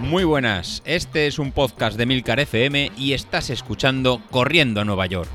[0.00, 5.04] Muy buenas, este es un podcast de Milcar FM y estás escuchando Corriendo a Nueva
[5.06, 5.28] York.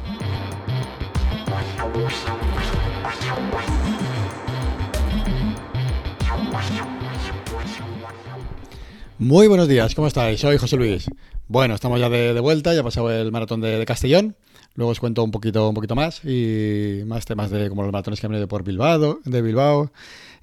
[9.19, 10.41] Muy buenos días, ¿cómo estáis?
[10.41, 11.05] Soy José Luis.
[11.47, 14.35] Bueno, estamos ya de, vuelta, ya ha pasado el maratón de, Castellón.
[14.75, 18.19] Luego os cuento un poquito, un poquito más y más temas de como los maratones
[18.19, 19.91] que han venido por Bilbao, de Bilbao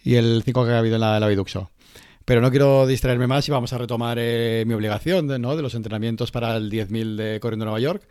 [0.04, 1.68] y el 5 que ha habido en la, la Viduxo.
[2.30, 5.56] Pero no quiero distraerme más y vamos a retomar eh, mi obligación de, ¿no?
[5.56, 8.04] de los entrenamientos para el 10.000 de Corriendo Nueva York,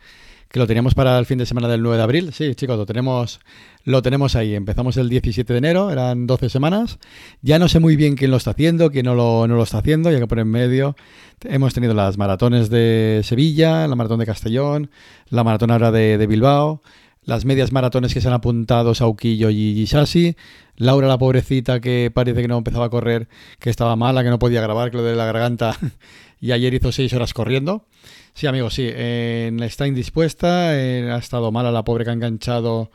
[0.50, 2.32] que lo teníamos para el fin de semana del 9 de abril.
[2.34, 3.40] Sí, chicos, lo tenemos,
[3.84, 4.54] lo tenemos ahí.
[4.54, 6.98] Empezamos el 17 de enero, eran 12 semanas.
[7.40, 9.78] Ya no sé muy bien quién lo está haciendo, quién no lo, no lo está
[9.78, 10.96] haciendo, ya que por en medio
[11.44, 14.90] hemos tenido las maratones de Sevilla, la maratón de Castellón,
[15.30, 16.82] la maratón ahora de, de Bilbao
[17.22, 20.36] las medias maratones que se han apuntado Sauquillo y Gisasi,
[20.76, 23.28] Laura la pobrecita que parece que no empezaba a correr,
[23.58, 25.76] que estaba mala, que no podía grabar, que lo de la garganta,
[26.40, 27.84] y ayer hizo seis horas corriendo.
[28.32, 32.90] Sí, amigos, sí, está indispuesta, ha estado mala la pobre que ha enganchado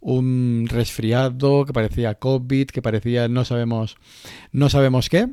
[0.00, 3.96] un resfriado que parecía COVID, que parecía no sabemos,
[4.52, 5.28] no sabemos qué.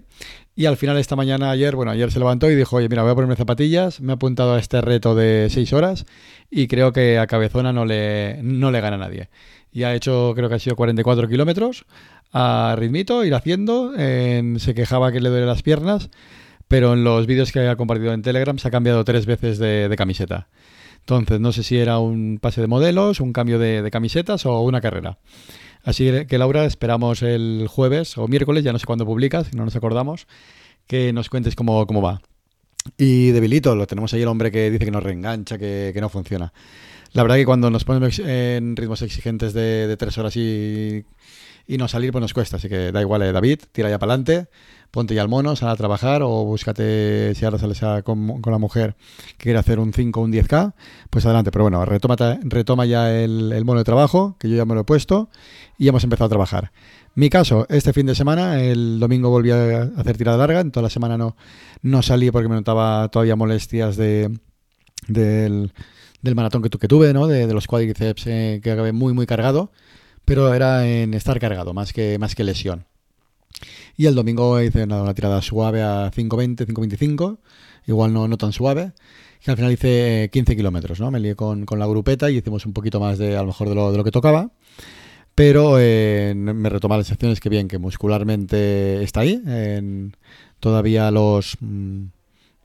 [0.56, 3.12] Y al final esta mañana, ayer, bueno, ayer se levantó y dijo, oye, mira, voy
[3.12, 6.06] a ponerme zapatillas, me he apuntado a este reto de 6 horas
[6.50, 9.30] y creo que a Cabezona no le, no le gana nadie.
[9.74, 11.86] Y ha hecho, creo que ha sido 44 kilómetros
[12.32, 16.10] a ritmito, ir haciendo, se quejaba que le duele las piernas,
[16.68, 19.94] pero en los vídeos que ha compartido en Telegram se ha cambiado tres veces de,
[19.98, 20.48] camiseta.
[21.08, 24.62] Entonces, no sé si era un pase de modelos, un cambio de, de camisetas o
[24.62, 25.20] una carrera.
[25.84, 29.76] Así que Laura, esperamos el jueves o miércoles, ya no sé cuándo publicas, no nos
[29.76, 30.26] acordamos,
[30.88, 32.22] que nos cuentes cómo, cómo va.
[32.98, 36.10] Y debilito, lo tenemos ahí el hombre que dice que nos reengancha, que, que no
[36.10, 36.52] funciona.
[37.14, 41.06] La verdad que cuando nos ponemos en ritmos exigentes de, tres horas y,
[41.68, 42.58] y, no salir, pues nos cuesta.
[42.58, 44.48] Así que da igual, eh, David, tira ya para adelante
[44.96, 48.58] ponte ya al mono, sal a trabajar o búscate, si ahora sales con, con, la
[48.58, 48.96] mujer
[49.38, 50.74] que quiere hacer un 5 o un 10K,
[51.10, 51.52] pues adelante.
[51.52, 55.30] Pero bueno, retoma, ya el, mono de trabajo, que yo ya me lo he puesto,
[55.78, 56.72] y hemos empezado a trabajar.
[57.14, 60.84] Mi caso, este fin de semana, el domingo volví a hacer tirada larga, en toda
[60.84, 61.36] la semana no,
[61.82, 64.40] no salí porque me notaba todavía molestias de,
[65.10, 65.74] del,
[66.36, 67.28] maratón que, que tuve, ¿no?
[67.28, 69.74] de, los cuádriceps eh, que acabé muy, muy cargado,
[70.24, 72.86] pero era en estar cargado, más que, más que lesión.
[73.98, 77.38] Y el domingo hice una, tirada suave a 5.20, 5.25,
[77.88, 78.92] igual no, no tan suave.
[79.46, 81.12] Y al final hice 15 kilómetros, ¿no?
[81.12, 83.76] Me lié con, la grupeta y hicimos un poquito más de, a lo mejor, de
[83.76, 84.52] lo, de lo que tocaba.
[85.36, 89.42] Pero eh, me retoma las secciones que bien, que muscularmente está ahí.
[90.60, 91.58] Todavía los...
[91.60, 92.06] Mm,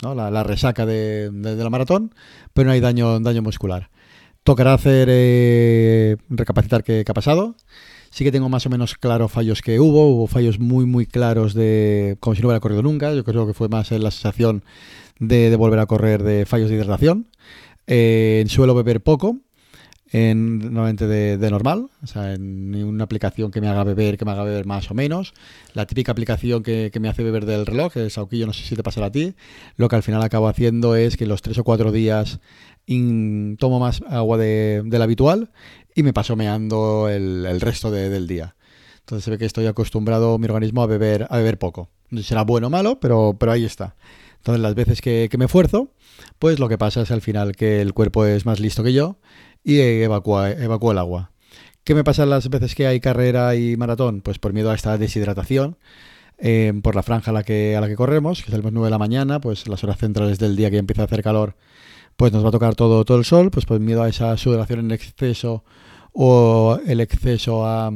[0.03, 0.15] ¿no?
[0.15, 2.15] la, resaca de, la maratón,
[2.55, 3.91] pero no hay daño, daño muscular.
[4.45, 7.57] Tocará hacer eh, recapacitar qué, qué ha pasado
[8.11, 11.55] Sí que tengo más o menos claro fallos que hubo, hubo fallos muy muy claros
[11.55, 14.65] de como si no hubiera corrido nunca, yo creo que fue más la sensación
[15.21, 17.29] de, volver a correr de fallos de hidratación.
[17.87, 19.39] Eh, suelo beber poco,
[20.13, 24.33] en, normalmente de, normal, o sea, en una aplicación que me haga beber, que me
[24.33, 25.35] haga beber más o menos.
[25.73, 28.83] La típica aplicación que, me hace beber del reloj, el Sauquillo, no sé si te
[28.83, 29.35] pasará a ti,
[29.77, 32.41] lo que al final acabo haciendo es que los tres o cuatro días
[33.59, 35.51] tomo más agua de, del habitual
[35.95, 38.57] y me paso meando el, resto del día.
[39.01, 41.91] Entonces se ve que estoy acostumbrado mi organismo a beber, a beber poco.
[42.11, 43.97] No será bueno o malo, pero, pero ahí está.
[44.37, 45.93] Entonces las veces que, me esfuerzo,
[46.39, 49.19] pues lo que pasa es al final que el cuerpo es más listo que yo
[49.63, 51.33] y evacúa, evacúa el agua.
[51.85, 54.21] ¿Qué me pasa las veces que hay carrera y maratón?
[54.21, 55.77] Pues por miedo a esta deshidratación.
[56.43, 58.91] Eh, por la franja a la que, a la que corremos, que las 9 de
[58.91, 61.55] la mañana, pues las horas centrales del día que empieza a hacer calor,
[62.17, 64.81] pues nos va a tocar todo, todo el sol, pues por miedo a esa sudoración
[64.81, 65.65] en exceso
[66.13, 67.93] o el exceso a,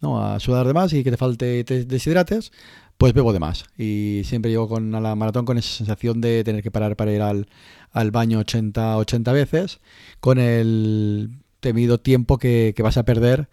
[0.00, 2.52] no, a sudar de más y que te falte te deshidrates,
[2.98, 3.64] pues bebo de más.
[3.78, 7.12] Y siempre llego con a la maratón con esa sensación de tener que parar para
[7.12, 7.46] ir al,
[7.92, 9.80] al baño 80, 80 veces,
[10.20, 11.30] con el
[11.60, 13.48] temido tiempo que, que vas a perder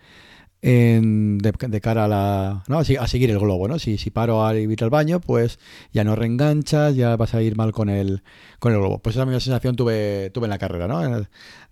[0.61, 2.79] en, de, cara a la ¿no?
[2.79, 3.79] a, seguir el globo, ¿no?
[3.79, 5.59] Si, si paro a ir al baño, pues
[5.93, 8.23] ya no reenganchas, ya vas a ir mal con el,
[8.59, 8.99] con el globo.
[8.99, 11.25] Pues esa misma sensación tuve, tuve en la carrera, ¿no?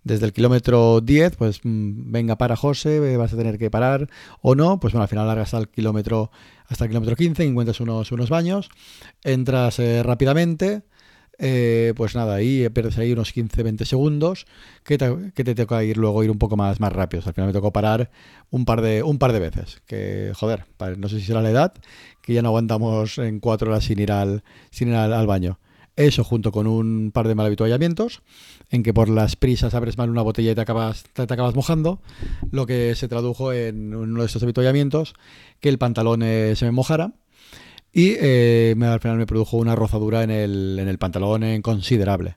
[0.04, 4.08] Desde el kilómetro 10, pues mm, venga para José, vas a tener que parar
[4.42, 6.32] o no, pues bueno, al final largas el kilómetro,
[6.68, 8.70] hasta el kilómetro 15, encuentras unos, unos baños,
[9.24, 10.84] entras eh, rápidamente,
[11.38, 14.46] eh, pues nada, ahí pierdes ahí unos 15-20 segundos
[14.84, 17.24] que te, toca ir luego ir un poco más, más rápido.
[17.26, 18.10] al final me tocó parar
[18.50, 19.82] un par de, un par de veces.
[19.86, 20.66] Que, joder,
[20.98, 21.74] no sé si será la edad,
[22.22, 25.60] que ya no aguantamos en cuatro horas sin ir al, sin ir al, baño.
[25.98, 28.22] Eso junto con un par de mal habituallamientos,
[28.70, 32.02] en que por las prisas abres mal una botella y te acabas, te, acabas mojando,
[32.52, 35.14] lo que se tradujo en uno de estos habituallamientos,
[35.62, 37.14] que el pantalón eh, se me mojara
[37.98, 42.36] y eh, al final me produjo una rozadura en el, en el pantalón en considerable.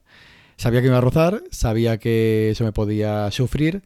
[0.56, 3.82] Sabía que iba a rozar, sabía que eso me podía sufrir,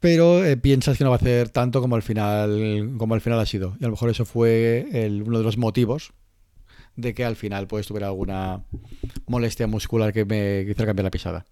[0.00, 3.40] pero eh, piensas que no va a hacer tanto como al final como al final
[3.40, 3.74] ha sido.
[3.80, 4.86] Y a lo mejor eso fue
[5.24, 6.12] uno de los motivos
[6.94, 8.62] de que al final pues tuviera alguna
[9.26, 11.46] molestia muscular que me hiciera cambiar la pisada.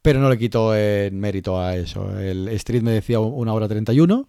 [0.00, 2.18] Pero no le quito en mérito a eso.
[2.18, 4.26] El Street me decía una hora 31,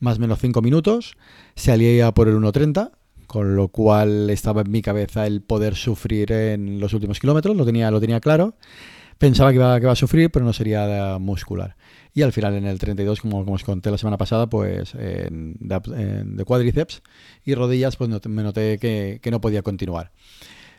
[0.00, 1.16] más o menos 5 minutos.
[1.54, 2.90] Se alía por el 1.30,
[3.26, 7.56] con lo cual estaba en mi cabeza el poder sufrir en los últimos kilómetros.
[7.56, 8.54] Lo tenía, lo tenía claro.
[9.18, 11.76] Pensaba que iba, que iba a sufrir, pero no sería muscular.
[12.12, 16.44] Y al final en el 32, como, como os conté la semana pasada, pues de,
[16.46, 17.02] cuádriceps
[17.44, 20.12] y rodillas, pues me noté que, que no podía continuar.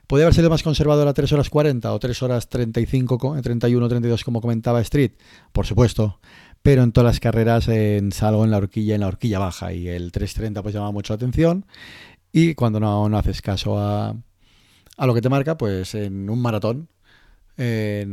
[0.08, 4.24] ¿Podría haber sido más conservador a 3 horas 40 o 3 horas 35, 31, 32
[4.24, 5.12] como comentaba Street?
[5.52, 6.20] Por supuesto,
[6.62, 9.90] pero en todas las carreras en, salgo en la horquilla, en la horquilla baja y
[9.90, 11.66] el 3.30 pues llama mucho la atención
[12.40, 14.16] y cuando no, haces caso a,
[14.98, 16.90] a, lo que te marca, pues en un maratón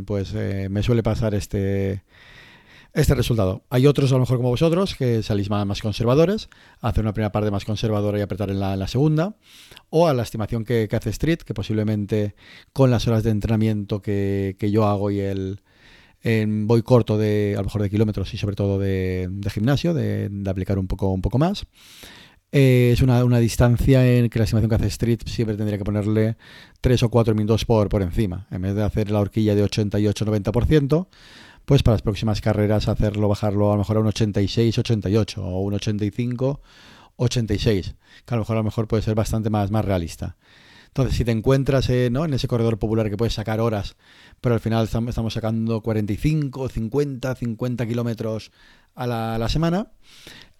[0.06, 2.03] pues eh, me suele pasar este,
[2.94, 3.62] este resultado.
[3.69, 6.49] Hay otros, a lo mejor como vosotros, que salís más, conservadores,
[6.81, 9.37] hacer una primera parte más conservadora y apretar en la, segunda,
[9.91, 12.35] o a la estimación que, hace Street, que posiblemente
[12.73, 15.61] con las horas de entrenamiento que, yo hago y el
[16.67, 20.79] voy corto de a lo mejor de kilómetros y sobre todo de, gimnasio, de, aplicar
[20.79, 21.67] un poco, un poco más.
[22.52, 26.37] Eh, es una, distancia en que la estimación que hace Street siempre tendría que ponerle
[26.81, 28.46] 3 o 4 minutos por, por encima.
[28.50, 31.08] En vez de hacer la horquilla de 88-90%,
[31.64, 35.75] pues para las próximas carreras hacerlo, bajarlo a lo mejor a un 86-88 o un
[35.75, 37.94] 85-86,
[38.25, 40.37] que a lo mejor a lo mejor puede ser bastante más, más realista.
[40.94, 43.96] Entonces, si te encuentras eh, en ese corredor popular que puedes sacar horas,
[44.41, 48.52] pero al final estamos sacando 45, 50, 50 kilómetros
[48.94, 49.88] a la, semana,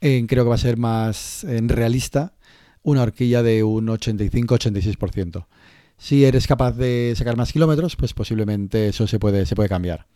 [0.01, 2.35] eh, creo que va a ser más realista
[2.83, 5.47] una horquilla de un 85-86%.
[5.99, 10.07] Si eres capaz de sacar más kilómetros, pues posiblemente eso se puede, cambiar.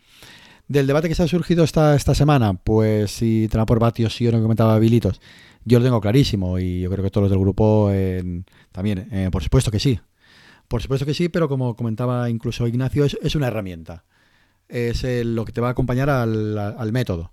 [0.66, 4.32] Del debate que se ha surgido esta, semana, pues si entrenar por vatios sí o
[4.32, 5.20] no comentaba habilitos,
[5.68, 7.90] yo lo tengo clarísimo y yo creo que todos los del grupo
[8.72, 10.00] también, eh, por supuesto que sí.
[10.66, 14.04] Por supuesto que sí, pero como comentaba incluso Ignacio, es, una herramienta.
[14.68, 17.32] Es lo que te va a acompañar al, método.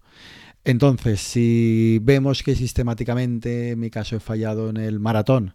[0.64, 5.54] Entonces, si vemos que sistemáticamente, en mi caso, he fallado en el maratón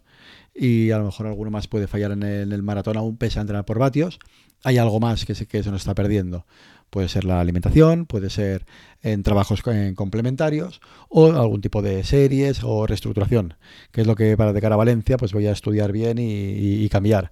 [0.53, 3.65] y a lo mejor alguno más puede fallar en el, maratón, aún pese a entrenar
[3.65, 4.19] por vatios,
[4.63, 6.45] hay algo más que se, que se nos está perdiendo.
[6.91, 8.65] Puede ser la alimentación, puede ser
[9.01, 9.63] en trabajos
[9.95, 13.53] complementarios o algún tipo de series o reestructuración,
[13.93, 16.89] que es lo que para de cara a Valencia pues voy a estudiar bien y,
[16.89, 17.31] cambiar.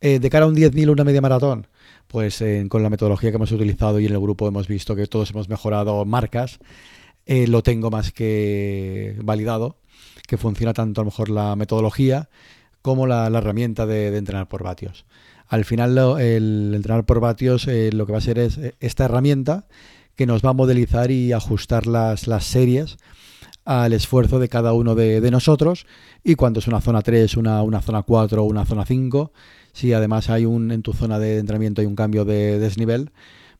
[0.00, 1.68] Eh, de cara a un 10.000 o una media maratón,
[2.08, 5.30] pues con la metodología que hemos utilizado y en el grupo hemos visto que todos
[5.30, 6.58] hemos mejorado marcas,
[7.26, 9.76] eh, lo tengo más que validado,
[10.26, 12.28] que funciona tanto a lo mejor la metodología
[12.82, 15.04] como la, herramienta de entrenar por vatios
[15.50, 19.06] al final el entrenar por vatios eh, lo que va a ser es eh, esta
[19.06, 19.66] herramienta
[20.14, 22.98] que nos va a modelizar y ajustar las, las series
[23.64, 25.86] al esfuerzo de cada uno de, nosotros
[26.22, 29.32] y cuando es una zona 3, una, una zona 4 o una zona 5,
[29.72, 33.10] si además hay un en tu zona de entrenamiento hay un cambio de desnivel,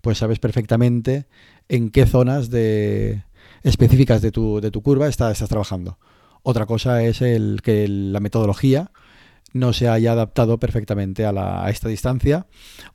[0.00, 1.26] pues sabes perfectamente
[1.68, 3.24] en qué zonas de,
[3.64, 5.98] específicas de tu, de tu curva estás, estás trabajando.
[6.44, 8.92] Otra cosa es el que la metodología
[9.52, 12.46] no se haya adaptado perfectamente a, esta distancia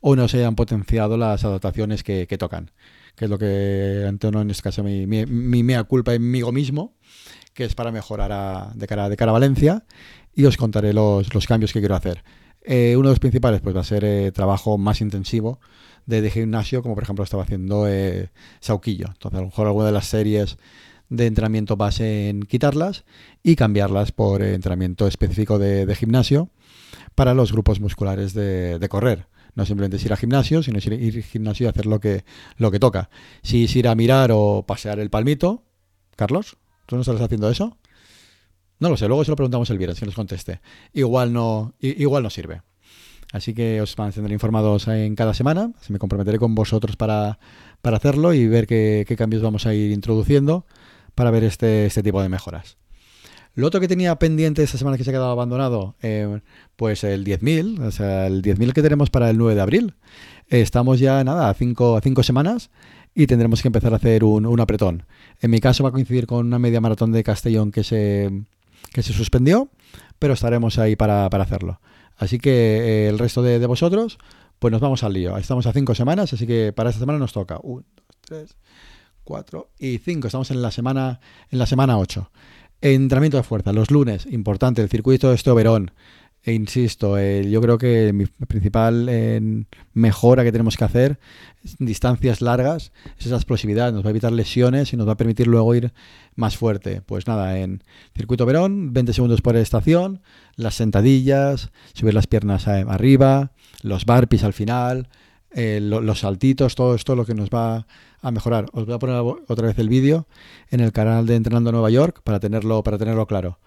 [0.01, 2.71] o no se hayan potenciado las adaptaciones que, tocan,
[3.15, 6.95] que es lo que Antonio en este caso mi, mi, mea culpa enmigo mismo,
[7.53, 9.85] que es para mejorar de, cara, de cara a Valencia
[10.33, 12.23] y os contaré los, cambios que quiero hacer.
[12.67, 15.59] Eh, uno de los principales pues, va a ser eh, trabajo más intensivo
[16.05, 19.07] de, gimnasio, como por ejemplo estaba haciendo eh, Sauquillo.
[19.07, 20.57] Entonces a lo mejor alguna de las series
[21.09, 23.05] de entrenamiento base en quitarlas
[23.43, 26.49] y cambiarlas por entrenamiento específico de, gimnasio
[27.13, 29.27] para los grupos musculares de, correr.
[29.53, 32.25] No simplemente es ir al gimnasio, sino ir, ir gimnasio y hacer lo que,
[32.57, 33.09] lo que toca.
[33.41, 35.63] Si es ir a mirar o pasear el palmito,
[36.15, 37.77] Carlos, ¿tú no estás haciendo eso?
[38.79, 40.59] No lo sé, luego se lo preguntamos el viernes, que nos conteste.
[40.91, 42.63] Igual no, igual no sirve.
[43.31, 45.71] Así que os van a tener informados en cada semana.
[45.87, 47.39] Me comprometeré con vosotros para,
[47.83, 50.65] hacerlo y ver qué cambios vamos a ir introduciendo
[51.15, 52.77] para ver este, este tipo de mejoras.
[53.55, 56.41] Lo otro que tenía pendiente esta semana que se ha quedado abandonado, eh,
[56.75, 59.95] pues el 10.000, o sea, el 10.000 que tenemos para el 9 de abril.
[60.49, 62.69] estamos ya, nada, a 5 a cinco semanas
[63.15, 65.05] y tendremos que empezar a hacer un, apretón.
[65.41, 68.29] En mi caso va a coincidir con una media maratón de Castellón que se,
[68.91, 69.69] que se suspendió,
[70.19, 71.79] pero estaremos ahí para, hacerlo.
[72.17, 74.17] Así que eh, el resto de, vosotros,
[74.59, 75.37] pues nos vamos al lío.
[75.37, 77.85] Estamos a 5 semanas, así que para esta semana nos toca 1,
[78.29, 78.57] 2, 3,
[79.25, 80.27] 4 y 5.
[80.27, 81.19] Estamos en la semana
[81.51, 82.31] en la semana 8.
[82.81, 85.91] Entrenamiento de fuerza, los lunes, importante, el circuito de Oberón.
[86.43, 91.19] E insisto, eh, yo creo que mi principal eh, mejora que tenemos que hacer
[91.79, 95.47] distancias largas, es esa explosividad, nos va a evitar lesiones y nos va a permitir
[95.47, 95.91] luego ir
[96.35, 97.01] más fuerte.
[97.01, 97.83] Pues nada, en
[98.15, 100.21] circuito Verón, 20 segundos por estación,
[100.55, 105.09] las sentadillas, subir las piernas arriba, los barpis al final,
[105.55, 107.87] eh, los saltitos, todo esto lo que nos va
[108.21, 108.67] a mejorar.
[108.73, 109.15] Os voy a poner
[109.47, 110.27] otra vez el vídeo
[110.69, 113.57] en el canal de Entrenando Nueva York para tenerlo, para tenerlo claro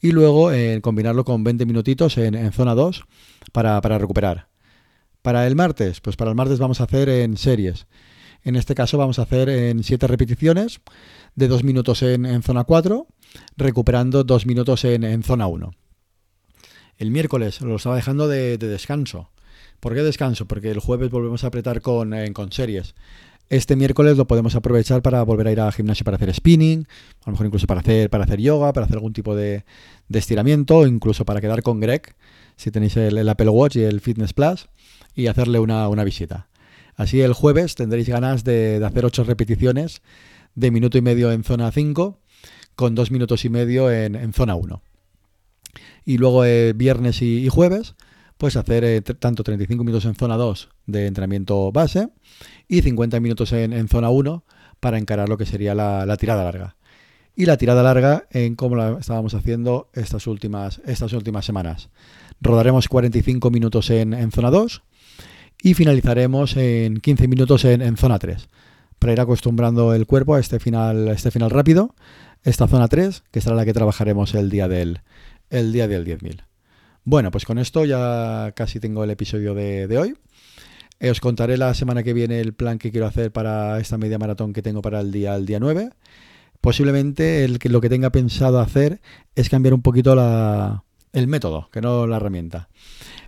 [0.00, 3.04] y luego eh, combinarlo con 20 minutitos en, zona 2
[3.52, 4.48] para, recuperar.
[5.22, 7.86] Para el martes, pues para el martes vamos a hacer en series.
[8.42, 10.80] En este caso vamos a hacer en 7 repeticiones
[11.34, 13.06] de 2 minutos en, zona 4,
[13.56, 15.72] recuperando 2 minutos en, zona 1.
[16.98, 19.30] El miércoles lo estaba dejando de, descanso.
[19.80, 20.46] ¿Por qué descanso?
[20.46, 22.94] Porque el jueves volvemos a apretar con, eh, con series.
[23.48, 26.84] Este miércoles lo podemos aprovechar para volver a ir al gimnasio para hacer spinning,
[27.22, 29.64] a lo mejor incluso para hacer, para hacer yoga, para hacer algún tipo de,
[30.12, 32.16] estiramiento, o incluso para quedar con Greg,
[32.56, 34.68] si tenéis el, Apple Watch y el Fitness Plus,
[35.14, 36.48] y hacerle una, visita.
[36.96, 40.02] Así el jueves tendréis ganas de, hacer ocho repeticiones
[40.56, 42.18] de minuto y medio en zona 5,
[42.74, 44.82] con dos minutos y medio en, zona 1.
[46.04, 47.94] Y luego eh, viernes y, jueves,
[48.38, 52.08] pues hacer eh, tanto 35 minutos en zona 2 de entrenamiento base
[52.68, 54.44] y 50 minutos en, zona 1
[54.80, 56.76] para encarar lo que sería la, tirada larga.
[57.34, 61.90] Y la tirada larga en cómo la estábamos haciendo estas últimas, estas últimas semanas.
[62.40, 64.82] Rodaremos 45 minutos en, zona 2
[65.62, 68.48] y finalizaremos en 15 minutos en, zona 3
[68.98, 71.94] para ir acostumbrando el cuerpo a este final, este final rápido,
[72.42, 75.00] esta zona 3, que será la que trabajaremos el día del,
[75.50, 76.42] el día del 10.000.
[77.08, 80.16] Bueno, pues con esto ya casi tengo el episodio de, de hoy.
[80.98, 84.18] Eh, os contaré la semana que viene el plan que quiero hacer para esta media
[84.18, 85.90] maratón que tengo para el día, el día 9.
[86.60, 89.00] Posiblemente el lo que tenga pensado hacer
[89.36, 90.82] es cambiar un poquito la,
[91.12, 92.70] el método, que no la herramienta.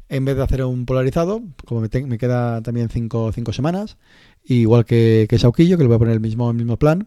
[0.09, 3.97] En vez de hacer un polarizado, como me, me queda también 5 cinco, semanas,
[4.43, 7.07] igual que, que Sauquillo, que le voy a poner el mismo, el mismo plan,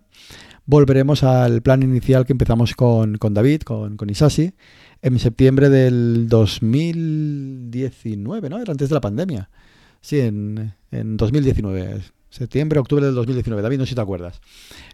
[0.66, 4.54] volveremos al plan inicial que empezamos con, con David, con, con Isasi,
[5.02, 8.60] en septiembre del 2019, ¿no?
[8.60, 9.50] Era antes de la pandemia.
[10.02, 12.02] Sí, en, 2019.
[12.30, 13.62] Septiembre, octubre del 2019.
[13.62, 14.42] David, no sé si te acuerdas.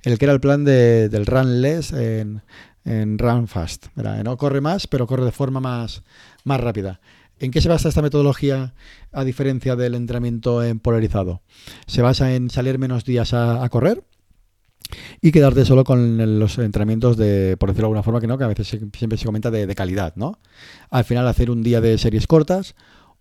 [0.03, 2.41] El que era el plan de, del Run Less en,
[2.85, 3.87] Run Fast.
[3.95, 6.03] No corre más, pero corre de forma más,
[6.43, 6.99] más rápida.
[7.39, 8.73] ¿En qué se basa esta metodología
[9.11, 11.41] a diferencia del entrenamiento en polarizado?
[11.85, 14.03] Se basa en salir menos días a, correr
[15.21, 18.43] y quedarte solo con los entrenamientos de, por decirlo de alguna forma, que no, que
[18.43, 20.39] a veces siempre se comenta de, calidad, ¿no?
[20.89, 22.75] Al final hacer un día de series cortas,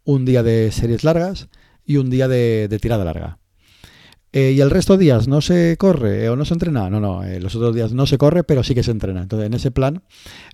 [0.04, 1.48] un día de series largas
[1.84, 3.38] y un día de, tirada larga.
[4.38, 6.90] Eh, y el resto de días no se corre o no se entrena.
[6.90, 9.22] No, no, eh, los otros días no se corre, pero sí que se entrena.
[9.22, 10.02] Entonces, en ese plan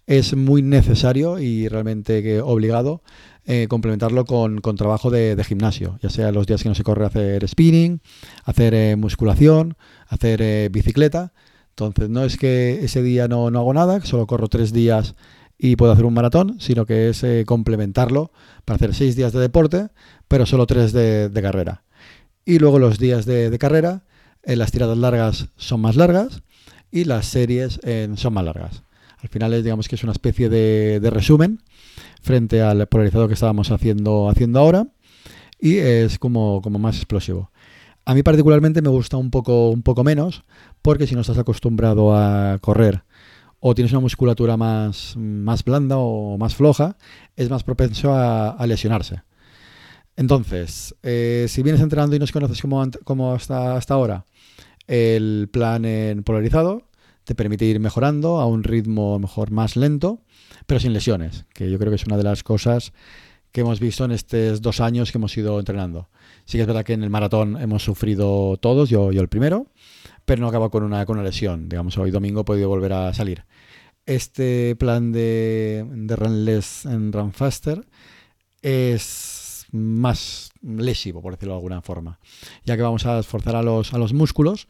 [0.07, 3.03] es muy necesario y realmente obligado
[3.45, 7.49] eh, complementarlo con, trabajo de, gimnasio, ya sea los días que no se corre hacer
[7.49, 8.01] spinning,
[8.45, 11.33] hacer musculación, hacer bicicleta.
[11.71, 15.17] Entonces, no es que ese día no, no hago nada, solo corro tres días
[15.65, 18.33] y puedo hacer un maratón, sino que es eh, complementarlo
[18.65, 19.91] para hacer seis días de deporte,
[20.27, 21.85] pero solo tres de, carrera.
[22.45, 24.03] Y luego los días de, carrera,
[24.43, 26.43] en las tiradas largas son más largas
[26.91, 27.81] y las series
[28.17, 28.83] son más largas.
[29.23, 31.63] Al final es, digamos que es una especie de, resumen
[32.21, 34.89] frente al polarizado que estábamos haciendo, haciendo ahora
[35.61, 37.51] y es como, como más explosivo.
[38.05, 40.45] A mí particularmente me gusta un poco, un poco menos
[40.83, 43.05] porque si no estás acostumbrado a correr
[43.61, 46.97] o tienes una musculatura más, más blanda o más floja,
[47.37, 49.23] es más propenso a, lesionarse.
[50.16, 54.26] Entonces, eh, si vienes entrenando y no conoces como, hasta, ahora,
[54.87, 56.88] el plan en polarizado
[57.25, 60.21] te permite ir mejorando a un ritmo mejor más lento,
[60.66, 62.92] pero sin lesiones, que yo creo que es una de las cosas
[63.52, 66.09] que hemos visto en estos dos años que hemos ido entrenando.
[66.45, 69.66] Sí que es verdad que en el maratón hemos sufrido todos, yo, el primero,
[70.25, 71.69] pero no acaba con una, con una lesión.
[71.69, 73.45] Digamos, hoy domingo he podido volver a salir.
[74.04, 77.87] Este plan de, de Run Less en Run Faster
[78.62, 79.32] es
[79.73, 82.19] más lesivo, por decirlo de alguna forma,
[82.64, 84.69] ya que vamos a esforzar a los, a los músculos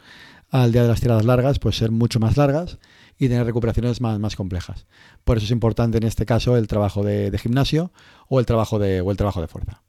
[0.50, 2.78] al día de las tiradas largas, pues ser mucho más largas
[3.18, 4.86] y tener recuperaciones más, más complejas.
[5.24, 7.90] Por eso es importante en este caso el trabajo de, gimnasio
[8.28, 9.82] o el trabajo de, o el trabajo de fuerza.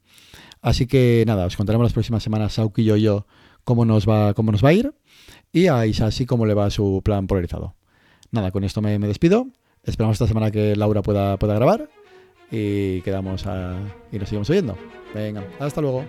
[0.62, 3.26] Así que nada, os contaremos las próximas semanas, Sauki y yo,
[3.62, 4.94] cómo nos va, cómo nos va a ir
[5.52, 7.74] y a Isasi cómo le va su plan polarizado.
[8.30, 9.46] Nada, con esto me, despido.
[9.84, 11.88] Esperamos esta semana que Laura pueda, pueda grabar
[12.54, 13.76] y quedamos a,
[14.12, 14.76] y nos seguimos oyendo.
[15.12, 16.04] Venga, hasta luego.